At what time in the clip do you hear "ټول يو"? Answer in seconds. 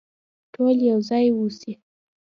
0.53-0.99